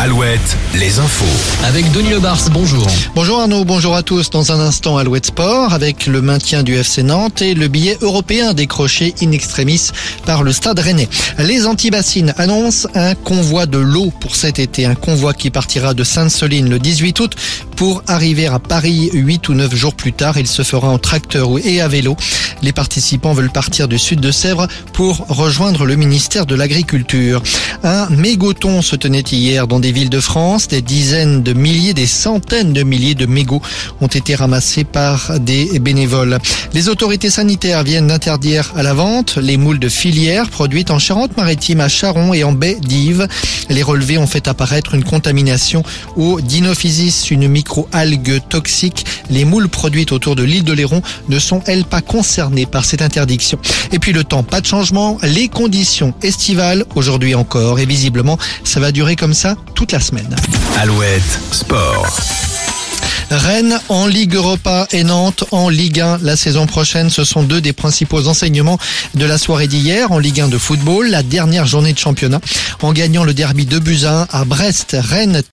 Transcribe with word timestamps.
al 0.00 0.12
Alouette, 0.30 0.56
les 0.76 1.00
infos. 1.00 1.64
Avec 1.64 1.90
Denis 1.90 2.10
Lebars, 2.10 2.50
bonjour. 2.52 2.86
Bonjour 3.16 3.40
Arnaud, 3.40 3.64
bonjour 3.64 3.96
à 3.96 4.04
tous. 4.04 4.30
Dans 4.30 4.52
un 4.52 4.60
instant, 4.60 4.96
Alouette 4.96 5.26
Sport, 5.26 5.72
avec 5.72 6.06
le 6.06 6.22
maintien 6.22 6.62
du 6.62 6.76
FC 6.76 7.02
Nantes 7.02 7.42
et 7.42 7.54
le 7.54 7.66
billet 7.66 7.98
européen 8.00 8.54
décroché 8.54 9.12
in 9.22 9.32
extremis 9.32 9.90
par 10.26 10.44
le 10.44 10.52
Stade 10.52 10.78
Rennais. 10.78 11.08
Les 11.38 11.66
antibassines 11.66 12.32
annoncent 12.38 12.88
un 12.94 13.16
convoi 13.16 13.66
de 13.66 13.78
l'eau 13.78 14.12
pour 14.20 14.36
cet 14.36 14.60
été. 14.60 14.86
Un 14.86 14.94
convoi 14.94 15.34
qui 15.34 15.50
partira 15.50 15.94
de 15.94 16.04
Sainte-Soline 16.04 16.70
le 16.70 16.78
18 16.78 17.18
août 17.18 17.34
pour 17.74 18.04
arriver 18.06 18.46
à 18.46 18.60
Paris 18.60 19.10
8 19.12 19.48
ou 19.48 19.54
9 19.54 19.74
jours 19.74 19.94
plus 19.94 20.12
tard. 20.12 20.38
Il 20.38 20.46
se 20.46 20.62
fera 20.62 20.90
en 20.90 20.98
tracteur 20.98 21.48
et 21.64 21.80
à 21.80 21.88
vélo. 21.88 22.14
Les 22.62 22.72
participants 22.72 23.32
veulent 23.32 23.50
partir 23.50 23.88
du 23.88 23.98
sud 23.98 24.20
de 24.20 24.30
Sèvres 24.30 24.68
pour 24.92 25.26
rejoindre 25.28 25.86
le 25.86 25.96
ministère 25.96 26.46
de 26.46 26.54
l'Agriculture. 26.54 27.42
Un 27.82 28.08
mégoton 28.10 28.80
se 28.80 28.94
tenait 28.94 29.20
hier 29.22 29.66
dans 29.66 29.80
des 29.80 29.90
villes 29.90 30.10
de 30.10 30.19
France. 30.20 30.68
Des 30.68 30.82
dizaines 30.82 31.42
de 31.42 31.52
milliers, 31.52 31.94
des 31.94 32.06
centaines 32.06 32.72
de 32.72 32.82
milliers 32.82 33.14
de 33.14 33.26
mégots 33.26 33.62
ont 34.00 34.06
été 34.06 34.34
ramassés 34.34 34.84
par 34.84 35.38
des 35.40 35.78
bénévoles. 35.78 36.38
Les 36.72 36.88
autorités 36.88 37.30
sanitaires 37.30 37.82
viennent 37.82 38.08
d'interdire 38.08 38.72
à 38.76 38.82
la 38.82 38.94
vente 38.94 39.36
les 39.36 39.56
moules 39.56 39.78
de 39.78 39.88
filière 39.88 40.48
produites 40.48 40.90
en 40.90 40.98
Charente-Maritime, 40.98 41.80
à 41.80 41.88
Charon 41.88 42.34
et 42.34 42.44
en 42.44 42.52
baie 42.52 42.76
d'Yves. 42.80 43.26
Les 43.68 43.82
relevés 43.82 44.18
ont 44.18 44.26
fait 44.26 44.48
apparaître 44.48 44.94
une 44.94 45.04
contamination 45.04 45.82
au 46.16 46.40
dinophysis, 46.40 47.30
une 47.30 47.48
micro-algue 47.48 48.40
toxique. 48.48 49.06
Les 49.30 49.44
moules 49.44 49.68
produites 49.68 50.12
autour 50.12 50.36
de 50.36 50.42
l'île 50.42 50.64
de 50.64 50.72
Léron 50.72 51.02
ne 51.28 51.38
sont, 51.38 51.62
elles, 51.66 51.84
pas 51.84 52.00
concernées 52.00 52.66
par 52.66 52.84
cette 52.84 53.02
interdiction. 53.02 53.58
Et 53.92 53.98
puis 53.98 54.12
le 54.12 54.24
temps, 54.24 54.42
pas 54.42 54.60
de 54.60 54.66
changement. 54.66 55.18
Les 55.22 55.48
conditions 55.48 56.14
estivales, 56.22 56.84
aujourd'hui 56.94 57.34
encore, 57.34 57.78
et 57.78 57.86
visiblement, 57.86 58.38
ça 58.64 58.80
va 58.80 58.92
durer 58.92 59.16
comme 59.16 59.34
ça 59.34 59.56
toute 59.74 59.92
la 59.92 60.00
semaine. 60.10 60.34
Alouette 60.80 61.38
Sport. 61.52 62.18
Rennes 63.30 63.78
en 63.88 64.08
Ligue 64.08 64.34
Europa 64.34 64.88
et 64.90 65.04
Nantes 65.04 65.44
en 65.52 65.68
Ligue 65.68 66.00
1 66.00 66.18
la 66.22 66.36
saison 66.36 66.66
prochaine. 66.66 67.10
Ce 67.10 67.22
sont 67.22 67.44
deux 67.44 67.60
des 67.60 67.72
principaux 67.72 68.26
enseignements 68.26 68.78
de 69.14 69.24
la 69.24 69.38
soirée 69.38 69.68
d'hier 69.68 70.10
en 70.10 70.18
Ligue 70.18 70.40
1 70.40 70.48
de 70.48 70.58
football, 70.58 71.08
la 71.08 71.22
dernière 71.22 71.64
journée 71.64 71.92
de 71.92 71.98
championnat. 71.98 72.40
En 72.82 72.92
gagnant 72.92 73.22
le 73.22 73.32
derby 73.32 73.66
de 73.66 73.78
Buzyn 73.78 74.26
à 74.30 74.44
Brest, 74.44 74.96
Rennes 74.98 75.42